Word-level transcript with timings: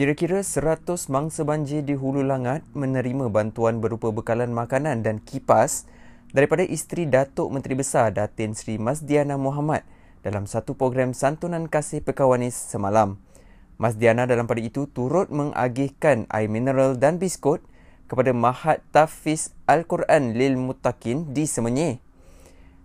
Kira-kira 0.00 0.40
100 0.40 1.12
mangsa 1.12 1.44
banjir 1.44 1.84
di 1.84 1.92
Hulu 1.92 2.24
Langat 2.24 2.64
menerima 2.72 3.28
bantuan 3.28 3.84
berupa 3.84 4.08
bekalan 4.08 4.48
makanan 4.48 5.04
dan 5.04 5.20
kipas 5.20 5.84
daripada 6.32 6.64
isteri 6.64 7.04
Datuk 7.04 7.52
Menteri 7.52 7.76
Besar 7.76 8.08
Datin 8.08 8.56
Sri 8.56 8.80
Masdiana 8.80 9.36
Muhammad 9.36 9.84
dalam 10.24 10.48
satu 10.48 10.72
program 10.72 11.12
santunan 11.12 11.68
kasih 11.68 12.00
pekawanis 12.00 12.56
semalam. 12.56 13.20
Masdiana 13.76 14.24
dalam 14.24 14.48
pada 14.48 14.64
itu 14.64 14.88
turut 14.88 15.28
mengagihkan 15.28 16.24
air 16.32 16.48
mineral 16.48 16.96
dan 16.96 17.20
biskut 17.20 17.60
kepada 18.08 18.32
Mahat 18.32 18.80
Tafiz 18.96 19.52
Al-Quran 19.68 20.32
Lil 20.32 20.56
Mutakin 20.56 21.36
di 21.36 21.44
Semenyih. 21.44 22.00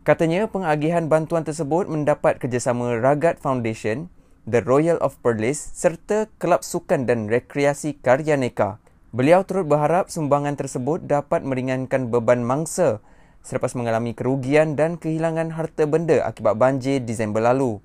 Katanya 0.00 0.48
pengagihan 0.48 1.12
bantuan 1.12 1.44
tersebut 1.44 1.92
mendapat 1.92 2.40
kerjasama 2.40 2.96
Ragat 3.04 3.36
Foundation 3.36 4.08
The 4.42 4.58
Royal 4.58 4.98
of 4.98 5.22
Perlis 5.22 5.54
serta 5.54 6.26
Kelab 6.42 6.66
Sukan 6.66 7.06
dan 7.06 7.30
Rekreasi 7.30 7.94
Karya 7.94 8.34
Neka. 8.34 8.82
Beliau 9.14 9.46
turut 9.46 9.70
berharap 9.70 10.10
sumbangan 10.10 10.58
tersebut 10.58 11.06
dapat 11.06 11.46
meringankan 11.46 12.10
beban 12.10 12.42
mangsa 12.42 12.98
selepas 13.46 13.78
mengalami 13.78 14.18
kerugian 14.18 14.74
dan 14.74 14.98
kehilangan 14.98 15.54
harta 15.54 15.86
benda 15.86 16.26
akibat 16.26 16.58
banjir 16.58 16.98
Disember 16.98 17.38
lalu. 17.38 17.78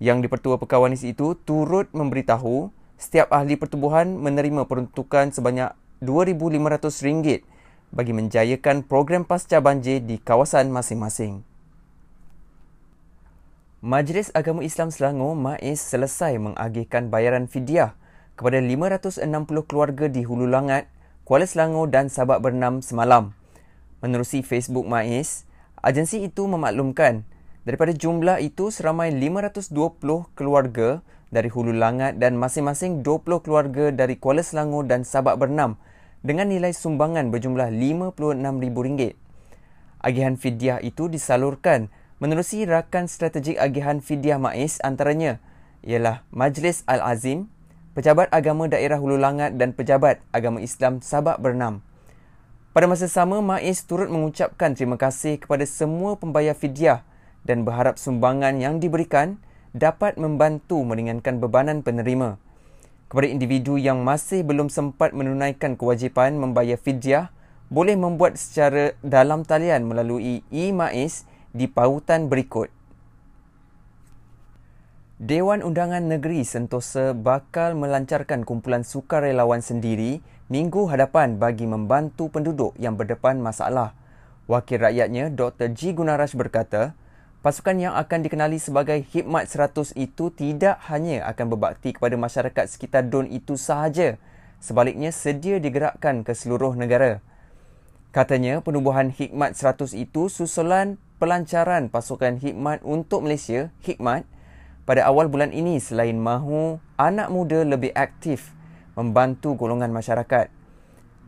Yang 0.00 0.24
di-Pertua 0.24 0.56
Pekawanis 0.56 1.04
itu 1.04 1.36
turut 1.44 1.92
memberitahu 1.92 2.72
setiap 2.96 3.28
ahli 3.28 3.60
pertubuhan 3.60 4.16
menerima 4.16 4.64
peruntukan 4.64 5.28
sebanyak 5.28 5.76
RM2,500 6.00 7.44
bagi 7.92 8.12
menjayakan 8.16 8.80
program 8.80 9.28
pasca 9.28 9.60
banjir 9.60 10.00
di 10.00 10.16
kawasan 10.16 10.72
masing-masing. 10.72 11.45
Majlis 13.86 14.34
Agama 14.34 14.66
Islam 14.66 14.90
Selangor 14.90 15.38
MAIS 15.38 15.78
selesai 15.78 16.42
mengagihkan 16.42 17.06
bayaran 17.06 17.46
fidyah 17.46 17.94
kepada 18.34 18.58
560 18.58 19.22
keluarga 19.62 20.10
di 20.10 20.26
Hulu 20.26 20.50
Langat, 20.50 20.90
Kuala 21.22 21.46
Selangor 21.46 21.86
dan 21.86 22.10
Sabak 22.10 22.42
Bernam 22.42 22.82
semalam. 22.82 23.30
Menerusi 24.02 24.42
Facebook 24.42 24.90
MAIS, 24.90 25.46
agensi 25.86 26.18
itu 26.18 26.50
memaklumkan 26.50 27.22
daripada 27.62 27.94
jumlah 27.94 28.42
itu 28.42 28.74
seramai 28.74 29.14
520 29.14 29.70
keluarga 30.34 30.98
dari 31.30 31.46
Hulu 31.46 31.70
Langat 31.70 32.18
dan 32.18 32.34
masing-masing 32.42 33.06
20 33.06 33.38
keluarga 33.46 33.94
dari 33.94 34.18
Kuala 34.18 34.42
Selangor 34.42 34.90
dan 34.90 35.06
Sabak 35.06 35.38
Bernam 35.38 35.78
dengan 36.26 36.50
nilai 36.50 36.74
sumbangan 36.74 37.30
berjumlah 37.30 37.70
RM56,000. 37.70 39.14
Agihan 40.02 40.34
fidyah 40.34 40.82
itu 40.82 41.06
disalurkan 41.06 41.86
Menerusi 42.16 42.64
rakan 42.64 43.12
strategik 43.12 43.60
agihan 43.60 44.00
fidyah 44.00 44.40
MAIS 44.40 44.80
antaranya 44.80 45.36
ialah 45.84 46.24
Majlis 46.32 46.80
Al-Azim, 46.88 47.52
Pejabat 47.92 48.32
Agama 48.32 48.64
Daerah 48.72 48.96
Hulu 48.96 49.20
Langat 49.20 49.60
dan 49.60 49.76
Pejabat 49.76 50.24
Agama 50.32 50.64
Islam 50.64 51.04
Sabak 51.04 51.36
Bernam. 51.44 51.84
Pada 52.72 52.88
masa 52.88 53.04
sama, 53.12 53.44
MAIS 53.44 53.84
turut 53.84 54.08
mengucapkan 54.08 54.72
terima 54.72 54.96
kasih 54.96 55.36
kepada 55.36 55.68
semua 55.68 56.16
pembayar 56.16 56.56
fidyah 56.56 57.04
dan 57.44 57.68
berharap 57.68 58.00
sumbangan 58.00 58.64
yang 58.64 58.80
diberikan 58.80 59.36
dapat 59.76 60.16
membantu 60.16 60.80
meringankan 60.88 61.36
bebanan 61.36 61.84
penerima. 61.84 62.40
Kepada 63.12 63.28
individu 63.28 63.76
yang 63.76 64.00
masih 64.00 64.40
belum 64.40 64.72
sempat 64.72 65.12
menunaikan 65.12 65.76
kewajipan 65.76 66.40
membayar 66.40 66.80
fidyah, 66.80 67.28
boleh 67.68 67.92
membuat 67.92 68.40
secara 68.40 68.96
dalam 69.04 69.44
talian 69.44 69.84
melalui 69.84 70.40
e-MAIS 70.48 71.35
di 71.56 71.64
pautan 71.64 72.28
berikut. 72.28 72.68
Dewan 75.16 75.64
Undangan 75.64 76.04
Negeri 76.04 76.44
Sentosa 76.44 77.16
bakal 77.16 77.72
melancarkan 77.72 78.44
kumpulan 78.44 78.84
sukarelawan 78.84 79.64
sendiri 79.64 80.20
minggu 80.52 80.84
hadapan 80.92 81.40
bagi 81.40 81.64
membantu 81.64 82.28
penduduk 82.28 82.76
yang 82.76 83.00
berdepan 83.00 83.40
masalah. 83.40 83.96
Wakil 84.44 84.84
rakyatnya 84.84 85.32
Dr. 85.32 85.72
G. 85.72 85.96
Gunaraj 85.96 86.36
berkata, 86.36 86.92
pasukan 87.40 87.80
yang 87.80 87.96
akan 87.96 88.28
dikenali 88.28 88.60
sebagai 88.60 89.00
Hikmat 89.08 89.48
100 89.48 89.96
itu 89.96 90.28
tidak 90.28 90.76
hanya 90.92 91.24
akan 91.32 91.56
berbakti 91.56 91.96
kepada 91.96 92.20
masyarakat 92.20 92.68
sekitar 92.68 93.08
DUN 93.08 93.32
itu 93.32 93.56
sahaja, 93.56 94.20
sebaliknya 94.60 95.08
sedia 95.16 95.56
digerakkan 95.56 96.28
ke 96.28 96.36
seluruh 96.36 96.76
negara. 96.76 97.24
Katanya 98.12 98.60
penubuhan 98.60 99.08
Hikmat 99.08 99.56
100 99.56 99.96
itu 99.96 100.28
susulan 100.28 101.00
pelancaran 101.16 101.88
pasukan 101.88 102.36
Hikmat 102.36 102.84
untuk 102.84 103.24
Malaysia, 103.24 103.72
Hikmat, 103.80 104.28
pada 104.84 105.08
awal 105.08 105.32
bulan 105.32 105.50
ini 105.50 105.80
selain 105.80 106.20
mahu 106.20 106.76
anak 107.00 107.32
muda 107.32 107.64
lebih 107.64 107.90
aktif 107.96 108.52
membantu 108.94 109.56
golongan 109.56 109.90
masyarakat. 109.90 110.52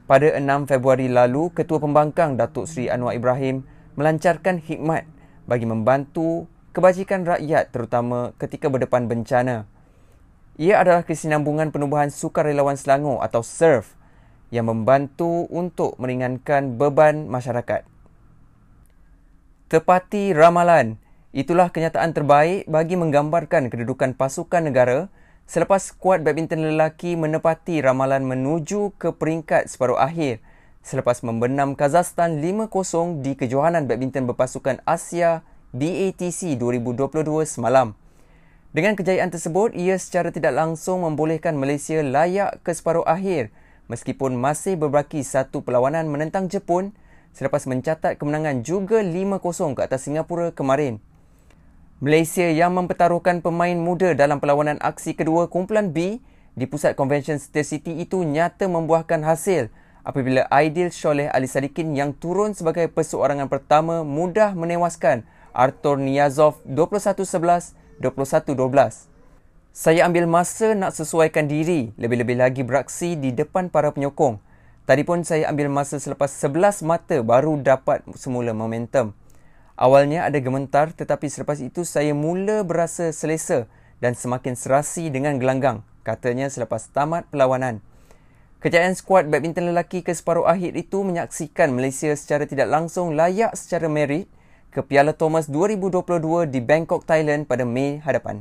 Pada 0.04 0.28
6 0.36 0.68
Februari 0.68 1.08
lalu, 1.08 1.52
Ketua 1.52 1.80
Pembangkang 1.80 2.36
Datuk 2.36 2.68
Seri 2.68 2.92
Anwar 2.92 3.16
Ibrahim 3.16 3.64
melancarkan 3.96 4.60
Hikmat 4.60 5.08
bagi 5.48 5.64
membantu 5.64 6.44
kebajikan 6.76 7.24
rakyat 7.24 7.72
terutama 7.72 8.36
ketika 8.36 8.68
berdepan 8.68 9.08
bencana. 9.08 9.64
Ia 10.60 10.84
adalah 10.84 11.02
kesinambungan 11.02 11.72
penubuhan 11.72 12.12
sukarelawan 12.12 12.76
Selangor 12.76 13.24
atau 13.24 13.40
SERF 13.40 13.96
yang 14.52 14.68
membantu 14.68 15.48
untuk 15.48 15.96
meringankan 15.96 16.76
beban 16.76 17.28
masyarakat. 17.32 17.87
Tepati 19.68 20.32
ramalan. 20.32 20.96
Itulah 21.36 21.68
kenyataan 21.68 22.16
terbaik 22.16 22.64
bagi 22.72 22.96
menggambarkan 22.96 23.68
kedudukan 23.68 24.16
pasukan 24.16 24.64
negara 24.64 25.12
selepas 25.44 25.92
skuad 25.92 26.24
badminton 26.24 26.72
lelaki 26.72 27.20
menepati 27.20 27.84
ramalan 27.84 28.24
menuju 28.24 28.96
ke 28.96 29.12
peringkat 29.12 29.68
separuh 29.68 30.00
akhir 30.00 30.40
selepas 30.80 31.20
membenam 31.20 31.76
Kazakhstan 31.76 32.40
5-0 32.40 33.20
di 33.20 33.36
kejohanan 33.36 33.84
badminton 33.84 34.24
berpasukan 34.24 34.80
Asia 34.88 35.44
BATC 35.76 36.56
2022 36.56 37.28
semalam. 37.44 37.92
Dengan 38.72 38.96
kejayaan 38.96 39.28
tersebut, 39.28 39.76
ia 39.76 40.00
secara 40.00 40.32
tidak 40.32 40.56
langsung 40.56 41.04
membolehkan 41.04 41.60
Malaysia 41.60 42.00
layak 42.00 42.64
ke 42.64 42.72
separuh 42.72 43.04
akhir 43.04 43.52
meskipun 43.92 44.32
masih 44.32 44.80
berbaki 44.80 45.20
satu 45.20 45.60
perlawanan 45.60 46.08
menentang 46.08 46.48
Jepun 46.48 46.96
selepas 47.38 47.62
mencatat 47.70 48.18
kemenangan 48.18 48.66
juga 48.66 48.98
5-0 48.98 49.78
ke 49.78 49.80
atas 49.86 50.10
Singapura 50.10 50.50
kemarin. 50.50 50.98
Malaysia 52.02 52.50
yang 52.50 52.74
mempertaruhkan 52.74 53.38
pemain 53.38 53.78
muda 53.78 54.10
dalam 54.18 54.42
perlawanan 54.42 54.82
aksi 54.82 55.14
kedua 55.14 55.46
kumpulan 55.46 55.94
B 55.94 56.18
di 56.58 56.66
pusat 56.66 56.98
convention 56.98 57.38
City 57.38 58.02
itu 58.02 58.26
nyata 58.26 58.66
membuahkan 58.66 59.22
hasil 59.22 59.70
apabila 60.02 60.50
Aidil 60.50 60.90
Sholeh 60.90 61.30
Ali 61.30 61.46
Sadikin 61.46 61.94
yang 61.94 62.10
turun 62.10 62.58
sebagai 62.58 62.90
perseorangan 62.90 63.46
pertama 63.46 64.02
mudah 64.02 64.58
menewaskan 64.58 65.22
Arthur 65.54 66.02
Niyazov 66.02 66.58
21-11, 66.66 67.78
21-12. 68.02 69.06
Saya 69.70 70.10
ambil 70.10 70.26
masa 70.26 70.74
nak 70.74 70.90
sesuaikan 70.90 71.46
diri 71.46 71.94
lebih-lebih 71.94 72.34
lagi 72.34 72.66
beraksi 72.66 73.14
di 73.14 73.30
depan 73.30 73.70
para 73.70 73.94
penyokong 73.94 74.42
Tadi 74.88 75.04
pun 75.04 75.20
saya 75.20 75.52
ambil 75.52 75.68
masa 75.68 76.00
selepas 76.00 76.32
11 76.32 76.80
mata 76.80 77.20
baru 77.20 77.60
dapat 77.60 78.08
semula 78.16 78.56
momentum. 78.56 79.12
Awalnya 79.76 80.24
ada 80.24 80.40
gementar 80.40 80.96
tetapi 80.96 81.28
selepas 81.28 81.60
itu 81.60 81.84
saya 81.84 82.16
mula 82.16 82.64
berasa 82.64 83.12
selesa 83.12 83.68
dan 84.00 84.16
semakin 84.16 84.56
serasi 84.56 85.12
dengan 85.12 85.36
gelanggang, 85.36 85.84
katanya 86.08 86.48
selepas 86.48 86.88
tamat 86.88 87.28
perlawanan. 87.28 87.84
Kejayaan 88.64 88.96
skuad 88.96 89.28
badminton 89.28 89.68
lelaki 89.68 90.00
ke 90.00 90.16
separuh 90.16 90.48
akhir 90.48 90.72
itu 90.72 91.04
menyaksikan 91.04 91.68
Malaysia 91.68 92.08
secara 92.16 92.48
tidak 92.48 92.72
langsung 92.72 93.12
layak 93.12 93.52
secara 93.60 93.92
merit 93.92 94.24
ke 94.72 94.80
Piala 94.80 95.12
Thomas 95.12 95.52
2022 95.52 96.48
di 96.48 96.64
Bangkok, 96.64 97.04
Thailand 97.04 97.44
pada 97.44 97.68
Mei 97.68 98.00
hadapan. 98.00 98.40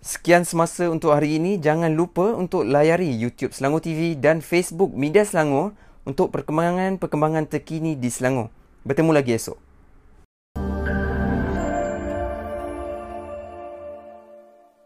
Sekian 0.00 0.48
semasa 0.48 0.88
untuk 0.88 1.12
hari 1.12 1.36
ini. 1.36 1.60
Jangan 1.60 1.92
lupa 1.92 2.32
untuk 2.32 2.64
layari 2.64 3.12
YouTube 3.20 3.52
Selangor 3.52 3.84
TV 3.84 4.16
dan 4.16 4.40
Facebook 4.40 4.96
Media 4.96 5.28
Selangor 5.28 5.76
untuk 6.08 6.32
perkembangan-perkembangan 6.32 7.44
terkini 7.44 8.00
di 8.00 8.08
Selangor. 8.08 8.48
Bertemu 8.80 9.12
lagi 9.12 9.36
esok. 9.36 9.69